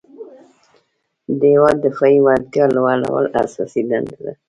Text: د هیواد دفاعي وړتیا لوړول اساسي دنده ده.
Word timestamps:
د 1.39 1.41
هیواد 1.53 1.77
دفاعي 1.87 2.19
وړتیا 2.23 2.65
لوړول 2.75 3.25
اساسي 3.43 3.81
دنده 3.89 4.17
ده. 4.25 4.31